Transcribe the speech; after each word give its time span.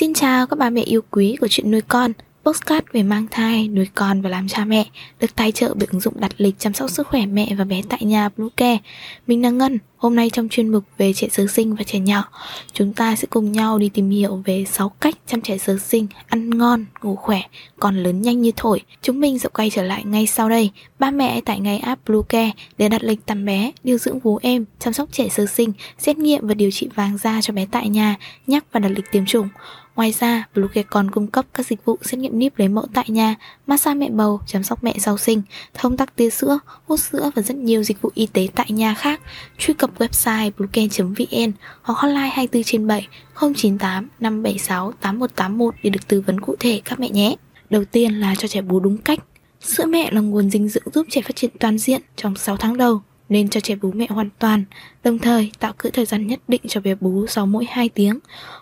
Xin 0.00 0.14
chào 0.14 0.46
các 0.46 0.58
bà 0.58 0.70
mẹ 0.70 0.82
yêu 0.82 1.00
quý 1.10 1.36
của 1.40 1.48
chuyện 1.48 1.70
nuôi 1.70 1.80
con 1.80 2.12
Postcard 2.44 2.86
về 2.92 3.02
mang 3.02 3.26
thai, 3.30 3.68
nuôi 3.68 3.88
con 3.94 4.22
và 4.22 4.30
làm 4.30 4.48
cha 4.48 4.64
mẹ 4.64 4.86
được 5.20 5.36
tài 5.36 5.52
trợ 5.52 5.74
bởi 5.74 5.88
ứng 5.90 6.00
dụng 6.00 6.14
đặt 6.20 6.32
lịch 6.36 6.54
chăm 6.58 6.74
sóc 6.74 6.90
sức 6.90 7.06
khỏe 7.06 7.26
mẹ 7.26 7.54
và 7.58 7.64
bé 7.64 7.82
tại 7.88 8.04
nhà 8.04 8.28
Bluecare. 8.36 8.78
Mình 9.26 9.42
là 9.42 9.50
Ngân, 9.50 9.78
hôm 9.96 10.16
nay 10.16 10.30
trong 10.30 10.48
chuyên 10.48 10.68
mục 10.68 10.84
về 10.98 11.12
trẻ 11.12 11.28
sơ 11.30 11.46
sinh 11.46 11.74
và 11.74 11.82
trẻ 11.82 11.98
nhỏ, 11.98 12.24
chúng 12.72 12.92
ta 12.92 13.16
sẽ 13.16 13.26
cùng 13.30 13.52
nhau 13.52 13.78
đi 13.78 13.88
tìm 13.88 14.10
hiểu 14.10 14.42
về 14.44 14.64
6 14.72 14.88
cách 14.88 15.14
chăm 15.26 15.40
trẻ 15.40 15.58
sơ 15.58 15.78
sinh 15.78 16.06
ăn 16.26 16.58
ngon, 16.58 16.84
ngủ 17.02 17.16
khỏe, 17.16 17.42
còn 17.80 18.02
lớn 18.02 18.22
nhanh 18.22 18.42
như 18.42 18.50
thổi. 18.56 18.80
Chúng 19.02 19.20
mình 19.20 19.38
sẽ 19.38 19.48
quay 19.52 19.70
trở 19.70 19.82
lại 19.82 20.04
ngay 20.04 20.26
sau 20.26 20.48
đây. 20.48 20.70
Ba 20.98 21.10
mẹ 21.10 21.40
tại 21.44 21.60
ngay 21.60 21.78
app 21.78 22.08
Bluecare 22.08 22.50
để 22.78 22.88
đặt 22.88 23.04
lịch 23.04 23.26
tắm 23.26 23.44
bé, 23.44 23.72
điều 23.84 23.98
dưỡng 23.98 24.18
vú 24.18 24.38
em, 24.42 24.64
chăm 24.78 24.92
sóc 24.92 25.08
trẻ 25.12 25.28
sơ 25.28 25.46
sinh, 25.46 25.72
xét 25.98 26.18
nghiệm 26.18 26.46
và 26.46 26.54
điều 26.54 26.70
trị 26.70 26.88
vàng 26.94 27.18
da 27.18 27.40
cho 27.42 27.52
bé 27.52 27.66
tại 27.70 27.88
nhà, 27.88 28.16
nhắc 28.46 28.64
và 28.72 28.80
đặt 28.80 28.88
lịch 28.88 29.12
tiêm 29.12 29.26
chủng. 29.26 29.48
Ngoài 29.96 30.12
ra, 30.12 30.48
Bluecare 30.54 30.82
còn 30.82 31.10
cung 31.10 31.26
cấp 31.26 31.46
các 31.54 31.66
dịch 31.66 31.84
vụ 31.84 31.98
xét 32.02 32.18
nghiệm 32.18 32.38
níp 32.38 32.58
lấy 32.58 32.68
mẫu 32.68 32.86
tại 32.94 33.04
nhà, 33.08 33.34
massage 33.66 33.94
mẹ 33.94 34.08
bầu, 34.10 34.40
chăm 34.46 34.62
sóc 34.62 34.84
mẹ 34.84 34.94
sau 34.98 35.18
sinh, 35.18 35.42
thông 35.74 35.96
tắc 35.96 36.16
tia 36.16 36.30
sữa, 36.30 36.58
hút 36.86 37.00
sữa 37.00 37.30
và 37.34 37.42
rất 37.42 37.56
nhiều 37.56 37.82
dịch 37.82 38.02
vụ 38.02 38.10
y 38.14 38.26
tế 38.26 38.48
tại 38.54 38.66
nhà 38.70 38.94
khác. 38.94 39.20
Truy 39.58 39.74
cập 39.74 39.98
website 39.98 40.50
bluecare.vn 40.58 41.52
hoặc 41.82 41.98
hotline 41.98 42.30
24 42.32 42.62
trên 42.62 42.86
7 42.86 43.08
098 43.40 44.08
576 44.20 44.92
8181 44.92 45.74
để 45.82 45.90
được 45.90 46.08
tư 46.08 46.20
vấn 46.20 46.40
cụ 46.40 46.56
thể 46.60 46.80
các 46.84 47.00
mẹ 47.00 47.08
nhé. 47.08 47.36
Đầu 47.70 47.84
tiên 47.84 48.20
là 48.20 48.34
cho 48.38 48.48
trẻ 48.48 48.60
bú 48.60 48.80
đúng 48.80 48.98
cách. 48.98 49.18
Sữa 49.60 49.86
mẹ 49.86 50.10
là 50.10 50.20
nguồn 50.20 50.50
dinh 50.50 50.68
dưỡng 50.68 50.84
giúp 50.94 51.06
trẻ 51.10 51.22
phát 51.22 51.36
triển 51.36 51.50
toàn 51.60 51.78
diện 51.78 52.00
trong 52.16 52.36
6 52.36 52.56
tháng 52.56 52.76
đầu 52.76 53.02
nên 53.30 53.48
cho 53.48 53.60
trẻ 53.60 53.74
bú 53.74 53.92
mẹ 53.92 54.06
hoàn 54.10 54.28
toàn, 54.38 54.64
đồng 55.04 55.18
thời 55.18 55.50
tạo 55.58 55.72
cữ 55.78 55.90
thời 55.90 56.04
gian 56.04 56.26
nhất 56.26 56.40
định 56.48 56.60
cho 56.68 56.80
bé 56.80 56.94
bú 56.94 57.26
sau 57.26 57.46
mỗi 57.46 57.66
2 57.70 57.88
tiếng, 57.88 58.18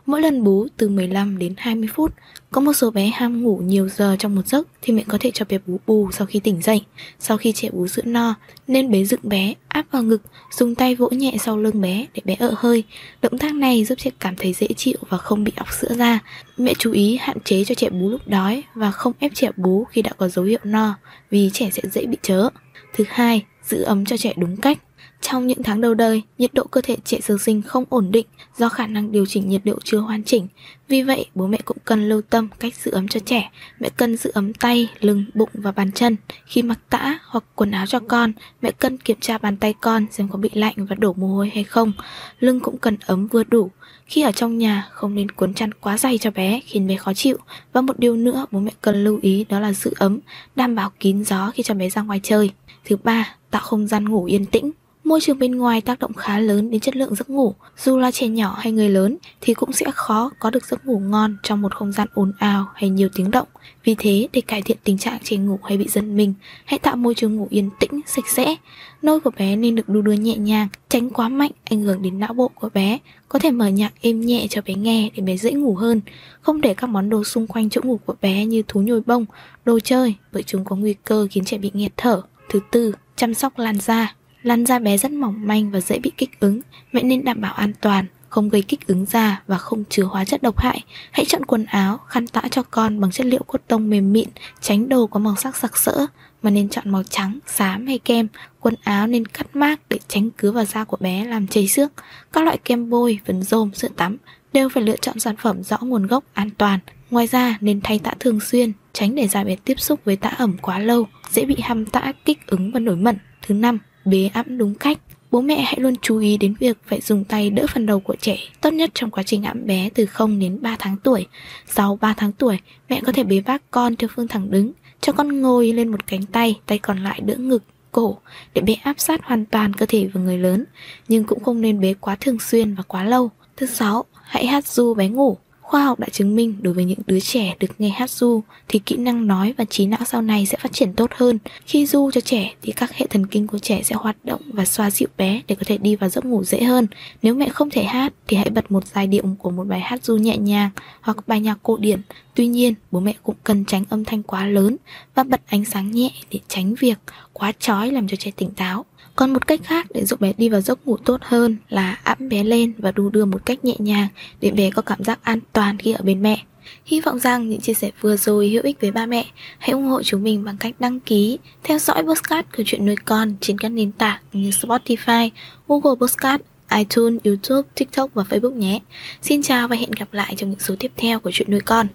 mỗi 0.07 0.23
lần 0.23 0.45
bú 0.45 0.67
từ 0.77 0.89
15 0.89 1.39
đến 1.39 1.55
20 1.57 1.89
phút. 1.95 2.15
Có 2.51 2.61
một 2.61 2.73
số 2.73 2.91
bé 2.91 3.11
ham 3.15 3.43
ngủ 3.43 3.61
nhiều 3.65 3.89
giờ 3.89 4.17
trong 4.19 4.35
một 4.35 4.47
giấc 4.47 4.69
thì 4.83 4.93
mẹ 4.93 5.05
có 5.09 5.19
thể 5.20 5.31
cho 5.34 5.45
bé 5.48 5.59
bú 5.67 5.81
bù 5.87 6.11
sau 6.12 6.27
khi 6.27 6.41
tỉnh 6.41 6.62
dậy. 6.62 6.84
Sau 7.19 7.37
khi 7.37 7.53
trẻ 7.53 7.70
bú 7.73 7.87
sữa 7.87 8.03
no, 8.05 8.34
nên 8.67 8.91
bế 8.91 9.05
dựng 9.05 9.20
bé, 9.23 9.55
áp 9.69 9.87
vào 9.91 10.03
ngực, 10.03 10.23
dùng 10.59 10.75
tay 10.75 10.95
vỗ 10.95 11.09
nhẹ 11.09 11.37
sau 11.41 11.57
lưng 11.57 11.81
bé 11.81 12.07
để 12.14 12.23
bé 12.25 12.37
ợ 12.39 12.55
hơi. 12.57 12.85
Động 13.23 13.39
tác 13.39 13.55
này 13.55 13.85
giúp 13.85 13.98
trẻ 13.98 14.11
cảm 14.20 14.37
thấy 14.37 14.53
dễ 14.53 14.67
chịu 14.77 14.98
và 15.09 15.19
không 15.19 15.45
bị 15.45 15.53
ọc 15.57 15.73
sữa 15.73 15.95
ra. 15.98 16.19
Mẹ 16.57 16.73
chú 16.79 16.92
ý 16.92 17.19
hạn 17.20 17.37
chế 17.45 17.64
cho 17.64 17.75
trẻ 17.75 17.91
bú 17.91 18.09
lúc 18.09 18.29
đói 18.29 18.62
và 18.75 18.91
không 18.91 19.12
ép 19.19 19.35
trẻ 19.35 19.51
bú 19.57 19.85
khi 19.85 20.03
đã 20.03 20.11
có 20.17 20.29
dấu 20.29 20.45
hiệu 20.45 20.61
no 20.64 20.95
vì 21.31 21.51
trẻ 21.53 21.70
sẽ 21.73 21.83
dễ 21.92 22.07
bị 22.07 22.17
chớ. 22.23 22.48
Thứ 22.95 23.05
hai, 23.09 23.45
giữ 23.69 23.83
ấm 23.83 24.05
cho 24.05 24.16
trẻ 24.16 24.33
đúng 24.36 24.56
cách. 24.56 24.78
Trong 25.21 25.47
những 25.47 25.63
tháng 25.63 25.81
đầu 25.81 25.95
đời, 25.95 26.23
nhiệt 26.39 26.55
độ 26.55 26.65
cơ 26.65 26.81
thể 26.81 26.97
trẻ 27.05 27.21
sơ 27.21 27.39
sinh 27.39 27.63
không 27.63 27.85
ổn 27.89 28.11
định 28.11 28.27
do 28.57 28.69
khả 28.69 28.87
năng 28.87 29.13
điều 29.13 29.27
chỉnh 29.27 29.49
nhiệt 29.49 29.61
độ 29.65 29.75
chưa 29.85 29.99
hoàn 29.99 30.25
chỉnh. 30.25 30.49
Vì 30.89 31.03
vậy, 31.03 31.27
bố 31.35 31.47
mẹ 31.47 31.59
cũng 31.65 31.77
cần 31.85 32.09
lưu 32.09 32.23
tâm 32.23 32.49
cách 32.59 32.75
giữ 32.75 32.91
ấm 32.91 33.09
cho 33.09 33.21
trẻ. 33.21 33.51
Mẹ 33.81 33.89
cần 33.97 34.17
giữ 34.17 34.31
ấm 34.35 34.55
tay, 34.55 34.89
lưng, 35.01 35.25
bụng 35.35 35.49
và 35.53 35.73
bàn 35.73 35.93
chân. 35.93 36.17
Khi 36.47 36.63
mặc 36.63 36.79
tã 36.91 37.19
hoặc 37.27 37.45
quần 37.55 37.71
áo 37.71 37.87
cho 37.87 38.01
con, 38.01 38.33
mẹ 38.63 38.71
cần 38.71 38.97
kiểm 38.97 39.17
tra 39.21 39.39
bàn 39.39 39.57
tay 39.57 39.75
con 39.81 40.07
xem 40.11 40.29
có 40.29 40.39
bị 40.39 40.51
lạnh 40.53 40.75
và 40.77 40.97
đổ 40.99 41.13
mồ 41.13 41.27
hôi 41.27 41.51
hay 41.55 41.65
không. 41.65 41.93
Lưng 42.41 42.61
cũng 42.61 42.79
cần 42.79 42.97
ấm 43.07 43.27
vừa 43.27 43.45
đủ. 43.45 43.71
Khi 44.07 44.23
ở 44.23 44.33
trong 44.33 44.59
nhà, 44.59 44.89
không 44.93 45.15
nên 45.15 45.31
cuốn 45.31 45.55
chăn 45.55 45.75
quá 45.75 45.99
dày 45.99 46.19
cho 46.19 46.31
bé 46.31 46.61
khiến 46.67 46.87
bé 46.87 46.97
khó 46.97 47.15
chịu. 47.15 47.37
Và 47.73 47.81
một 47.81 47.99
điều 47.99 48.17
nữa 48.17 48.47
bố 48.51 48.61
mẹ 48.61 48.73
cần 48.81 49.05
lưu 49.05 49.19
ý 49.23 49.45
đó 49.49 49.61
là 49.61 49.73
giữ 49.73 49.93
ấm, 49.99 50.19
đảm 50.57 50.75
bảo 50.75 50.93
kín 51.01 51.25
gió 51.25 51.51
khi 51.55 51.63
cho 51.63 51.75
bé 51.75 51.91
ra 51.91 52.03
ngoài 52.03 52.21
chơi. 52.23 52.51
Thứ 52.85 52.97
ba, 53.05 53.35
tạo 53.51 53.63
không 53.63 53.87
gian 53.87 54.09
ngủ 54.09 54.25
yên 54.25 54.47
tĩnh. 54.47 54.71
Môi 55.09 55.20
trường 55.20 55.39
bên 55.39 55.53
ngoài 55.53 55.81
tác 55.81 55.98
động 55.98 56.12
khá 56.12 56.39
lớn 56.39 56.70
đến 56.70 56.81
chất 56.81 56.97
lượng 56.97 57.14
giấc 57.14 57.31
ngủ. 57.31 57.55
Dù 57.77 57.98
là 57.98 58.11
trẻ 58.11 58.28
nhỏ 58.28 58.56
hay 58.59 58.73
người 58.73 58.89
lớn 58.89 59.17
thì 59.41 59.55
cũng 59.55 59.73
sẽ 59.73 59.87
khó 59.95 60.31
có 60.39 60.51
được 60.51 60.64
giấc 60.64 60.87
ngủ 60.87 60.98
ngon 60.98 61.37
trong 61.42 61.62
một 61.62 61.75
không 61.75 61.92
gian 61.92 62.09
ồn 62.14 62.33
ào 62.39 62.67
hay 62.75 62.91
nhiều 62.91 63.09
tiếng 63.14 63.31
động. 63.31 63.48
Vì 63.84 63.95
thế, 63.98 64.29
để 64.33 64.41
cải 64.41 64.62
thiện 64.62 64.77
tình 64.84 64.98
trạng 64.98 65.19
trẻ 65.25 65.36
ngủ 65.36 65.59
hay 65.64 65.79
bị 65.79 65.86
giật 65.89 66.05
mình, 66.05 66.34
hãy 66.64 66.79
tạo 66.79 66.97
môi 66.97 67.14
trường 67.14 67.36
ngủ 67.36 67.47
yên 67.51 67.70
tĩnh, 67.81 68.01
sạch 68.06 68.29
sẽ. 68.29 68.56
Nôi 69.03 69.20
của 69.20 69.30
bé 69.39 69.57
nên 69.57 69.74
được 69.74 69.89
đu 69.89 70.02
đưa 70.02 70.13
nhẹ 70.13 70.36
nhàng, 70.36 70.69
tránh 70.89 71.11
quá 71.11 71.29
mạnh 71.29 71.51
ảnh 71.64 71.80
hưởng 71.80 72.02
đến 72.02 72.19
não 72.19 72.35
bộ 72.35 72.48
của 72.48 72.69
bé. 72.75 72.98
Có 73.29 73.39
thể 73.39 73.51
mở 73.51 73.67
nhạc 73.67 73.92
êm 74.01 74.20
nhẹ 74.20 74.46
cho 74.51 74.63
bé 74.67 74.75
nghe 74.75 75.11
để 75.17 75.23
bé 75.23 75.36
dễ 75.36 75.52
ngủ 75.52 75.75
hơn. 75.75 76.01
Không 76.40 76.61
để 76.61 76.75
các 76.75 76.86
món 76.86 77.11
đồ 77.11 77.25
xung 77.25 77.46
quanh 77.46 77.70
chỗ 77.70 77.80
ngủ 77.85 78.01
của 78.07 78.14
bé 78.23 78.45
như 78.45 78.63
thú 78.69 78.80
nhồi 78.80 79.01
bông, 79.07 79.27
đồ 79.64 79.80
chơi 79.80 80.14
bởi 80.33 80.42
chúng 80.42 80.64
có 80.64 80.77
nguy 80.77 80.95
cơ 81.05 81.27
khiến 81.30 81.45
trẻ 81.45 81.58
bị 81.58 81.70
nghẹt 81.75 81.92
thở. 81.96 82.23
Thứ 82.48 82.61
tư, 82.70 82.95
chăm 83.17 83.35
sóc 83.35 83.58
làn 83.58 83.80
da. 83.80 84.14
Làn 84.43 84.67
da 84.67 84.79
bé 84.79 84.99
rất 84.99 85.13
mỏng 85.13 85.47
manh 85.47 85.71
và 85.71 85.81
dễ 85.81 85.99
bị 85.99 86.13
kích 86.17 86.41
ứng, 86.41 86.61
mẹ 86.93 87.03
nên 87.03 87.25
đảm 87.25 87.41
bảo 87.41 87.53
an 87.53 87.73
toàn, 87.81 88.07
không 88.29 88.49
gây 88.49 88.63
kích 88.63 88.87
ứng 88.87 89.07
da 89.07 89.43
và 89.47 89.59
không 89.59 89.85
chứa 89.91 90.03
hóa 90.03 90.25
chất 90.25 90.43
độc 90.43 90.59
hại. 90.59 90.85
Hãy 91.11 91.25
chọn 91.25 91.45
quần 91.45 91.65
áo, 91.65 92.01
khăn 92.07 92.27
tã 92.27 92.43
cho 92.51 92.63
con 92.63 93.01
bằng 93.01 93.11
chất 93.11 93.27
liệu 93.27 93.43
cốt 93.47 93.59
tông 93.69 93.91
mềm 93.91 94.13
mịn, 94.13 94.29
tránh 94.61 94.89
đồ 94.89 95.07
có 95.07 95.21
màu 95.21 95.37
sắc 95.37 95.57
sặc 95.57 95.77
sỡ, 95.77 96.07
mà 96.43 96.51
nên 96.51 96.69
chọn 96.69 96.91
màu 96.91 97.03
trắng, 97.03 97.39
xám 97.47 97.87
hay 97.87 97.99
kem. 97.99 98.29
Quần 98.61 98.75
áo 98.85 99.07
nên 99.07 99.27
cắt 99.27 99.57
mát 99.57 99.81
để 99.89 99.99
tránh 100.09 100.31
cứa 100.31 100.53
vào 100.53 100.65
da 100.65 100.85
của 100.85 100.97
bé 101.01 101.25
làm 101.25 101.47
chảy 101.47 101.69
xước. 101.69 101.93
Các 102.33 102.45
loại 102.45 102.59
kem 102.59 102.91
bôi, 102.91 103.19
phấn 103.27 103.43
rôm, 103.43 103.75
sữa 103.75 103.89
tắm 103.97 104.17
đều 104.53 104.69
phải 104.69 104.83
lựa 104.83 104.97
chọn 104.97 105.19
sản 105.19 105.37
phẩm 105.37 105.63
rõ 105.63 105.79
nguồn 105.81 106.07
gốc 106.07 106.25
an 106.33 106.51
toàn. 106.51 106.81
Ngoài 107.11 107.27
ra 107.27 107.59
nên 107.61 107.81
thay 107.85 107.99
tã 107.99 108.15
thường 108.20 108.41
xuyên, 108.41 108.73
tránh 108.93 109.15
để 109.15 109.29
da 109.29 109.45
bé 109.45 109.57
tiếp 109.65 109.81
xúc 109.81 110.01
với 110.05 110.17
tã 110.17 110.29
ẩm 110.29 110.57
quá 110.63 110.79
lâu, 110.79 111.07
dễ 111.31 111.45
bị 111.45 111.57
hăm 111.63 111.87
tã, 111.87 112.13
kích 112.25 112.47
ứng 112.47 112.73
và 112.73 112.81
nổi 112.81 112.97
mẩn. 112.97 113.17
Thứ 113.47 113.55
năm, 113.55 113.79
bế 114.11 114.30
ẵm 114.35 114.58
đúng 114.58 114.74
cách. 114.74 114.98
Bố 115.30 115.41
mẹ 115.41 115.61
hãy 115.61 115.77
luôn 115.79 115.95
chú 116.02 116.19
ý 116.19 116.36
đến 116.36 116.55
việc 116.61 116.79
phải 116.86 117.01
dùng 117.01 117.24
tay 117.24 117.51
đỡ 117.51 117.67
phần 117.74 117.86
đầu 117.86 118.01
của 118.01 118.17
trẻ, 118.20 118.39
tốt 118.61 118.70
nhất 118.70 118.91
trong 118.95 119.11
quá 119.11 119.23
trình 119.23 119.42
ẵm 119.42 119.67
bé 119.67 119.91
từ 119.95 120.07
0 120.07 120.39
đến 120.39 120.58
3 120.63 120.77
tháng 120.79 120.96
tuổi. 120.96 121.27
Sau 121.67 121.98
3 122.01 122.14
tháng 122.17 122.33
tuổi, 122.33 122.58
mẹ 122.89 123.01
có 123.07 123.13
thể 123.13 123.24
bế 123.24 123.41
vác 123.41 123.63
con 123.70 123.96
theo 123.96 124.08
phương 124.14 124.29
thẳng 124.29 124.51
đứng, 124.51 124.73
cho 125.01 125.13
con 125.13 125.41
ngồi 125.41 125.73
lên 125.73 125.89
một 125.89 126.07
cánh 126.07 126.23
tay, 126.23 126.61
tay 126.67 126.79
còn 126.79 126.98
lại 127.05 127.20
đỡ 127.20 127.36
ngực, 127.36 127.63
cổ 127.92 128.19
để 128.55 128.62
bé 128.62 128.75
áp 128.75 129.00
sát 129.00 129.25
hoàn 129.25 129.44
toàn 129.44 129.75
cơ 129.75 129.87
thể 129.88 130.06
vào 130.14 130.25
người 130.25 130.38
lớn, 130.38 130.64
nhưng 131.08 131.25
cũng 131.25 131.44
không 131.44 131.61
nên 131.61 131.81
bế 131.81 131.94
quá 132.00 132.17
thường 132.20 132.38
xuyên 132.38 132.75
và 132.75 132.82
quá 132.82 133.05
lâu. 133.05 133.31
Thứ 133.56 133.67
sáu, 133.67 134.05
hãy 134.23 134.46
hát 134.46 134.67
du 134.67 134.94
bé 134.94 135.08
ngủ. 135.08 135.37
Khoa 135.69 135.84
học 135.84 135.99
đã 135.99 136.06
chứng 136.12 136.37
minh 136.37 136.56
đối 136.61 136.75
với 136.75 136.84
những 136.84 136.99
đứa 137.06 137.20
trẻ 137.20 137.55
được 137.61 137.69
nghe 137.79 137.88
hát 137.88 138.11
du 138.11 138.43
thì 138.69 138.79
kỹ 138.79 138.96
năng 138.96 139.26
nói 139.26 139.55
và 139.58 139.64
trí 139.64 139.87
não 139.87 140.00
sau 140.06 140.23
này 140.23 140.46
sẽ 140.46 140.58
phát 140.61 140.73
triển 140.73 140.93
tốt 140.93 141.11
hơn. 141.14 141.38
Khi 141.67 141.87
du 141.87 142.11
cho 142.11 142.20
trẻ 142.20 142.55
thì 142.62 142.73
các 142.73 142.93
hệ 142.93 143.06
thần 143.06 143.26
kinh 143.26 143.46
của 143.46 143.58
trẻ 143.58 143.82
sẽ 143.82 143.94
hoạt 143.99 144.17
động 144.25 144.40
và 144.52 144.64
xoa 144.64 144.90
dịu 144.90 145.08
bé 145.19 145.43
để 145.49 145.55
có 145.55 145.62
thể 145.67 145.78
đi 145.78 145.96
vào 145.96 146.11
giấc 146.11 146.25
ngủ 146.25 146.44
dễ 146.44 146.62
hơn. 146.62 146.87
Nếu 147.23 147.34
mẹ 147.34 147.49
không 147.49 147.70
thể 147.70 147.84
hát 147.84 148.12
thì 148.26 148.37
hãy 148.37 148.50
bật 148.50 148.73
một 148.73 148.87
giai 148.87 149.06
điệu 149.06 149.23
của 149.38 149.50
một 149.50 149.64
bài 149.64 149.81
hát 149.81 150.05
du 150.05 150.17
nhẹ 150.17 150.37
nhàng 150.37 150.70
hoặc 151.00 151.17
bài 151.26 151.40
nhạc 151.40 151.58
cổ 151.62 151.76
điển. 151.76 152.00
Tuy 152.34 152.46
nhiên, 152.46 152.75
bố 152.90 153.00
mẹ 153.00 153.14
cũng 153.23 153.37
cần 153.44 153.64
tránh 153.64 153.84
âm 153.88 154.05
thanh 154.05 154.23
quá 154.23 154.46
lớn 154.46 154.76
và 155.14 155.23
bật 155.23 155.40
ánh 155.46 155.64
sáng 155.64 155.90
nhẹ 155.90 156.11
để 156.31 156.38
tránh 156.49 156.75
việc 156.75 156.99
quá 157.32 157.52
chói 157.58 157.90
làm 157.90 158.08
cho 158.08 158.17
trẻ 158.17 158.31
tỉnh 158.37 158.50
táo. 158.50 158.84
Còn 159.17 159.32
một 159.32 159.47
cách 159.47 159.61
khác 159.64 159.87
để 159.94 160.05
giúp 160.05 160.20
bé 160.20 160.32
đi 160.38 160.49
vào 160.49 160.61
giấc 160.61 160.87
ngủ 160.87 160.97
tốt 160.97 161.20
hơn 161.23 161.56
là 161.69 161.99
ẵm 162.05 162.29
bé 162.29 162.44
lên 162.44 162.73
và 162.79 162.93
đu 162.93 163.11
đưa 163.11 163.25
một 163.25 163.47
cách 163.47 163.64
nhẹ 163.64 163.75
nhàng 163.79 164.09
để 164.41 164.50
bé 164.50 164.70
có 164.70 164.82
cảm 164.82 165.05
giác 165.05 165.19
an 165.23 165.41
toàn 165.53 165.79
khi 165.79 165.93
ở 165.93 166.03
bên 166.03 166.23
mẹ. 166.23 166.43
Hy 166.85 167.00
vọng 167.00 167.19
rằng 167.19 167.49
những 167.49 167.61
chia 167.61 167.75
sẻ 167.75 167.91
vừa 168.00 168.17
rồi 168.17 168.49
hữu 168.49 168.62
ích 168.62 168.81
với 168.81 168.91
ba 168.91 169.06
mẹ. 169.06 169.26
Hãy 169.58 169.70
ủng 169.70 169.87
hộ 169.87 170.03
chúng 170.03 170.23
mình 170.23 170.44
bằng 170.44 170.56
cách 170.56 170.75
đăng 170.79 171.00
ký, 171.00 171.38
theo 171.62 171.79
dõi 171.79 172.03
podcast 172.03 172.47
của 172.56 172.62
chuyện 172.67 172.87
nuôi 172.87 172.97
con 173.05 173.35
trên 173.41 173.58
các 173.58 173.69
nền 173.69 173.93
tảng 173.93 174.20
như 174.32 174.50
Spotify, 174.50 175.31
Google 175.69 175.94
Podcast, 176.00 176.41
iTunes, 176.76 177.23
YouTube, 177.25 177.69
TikTok 177.75 178.14
và 178.14 178.23
Facebook 178.23 178.55
nhé. 178.55 178.81
Xin 179.23 179.43
chào 179.43 179.69
và 179.69 179.76
hẹn 179.76 179.91
gặp 179.91 180.08
lại 180.12 180.35
trong 180.37 180.50
những 180.50 180.61
số 180.61 180.75
tiếp 180.79 180.93
theo 180.97 181.20
của 181.20 181.31
chuyện 181.32 181.50
nuôi 181.50 181.61
con. 181.61 181.87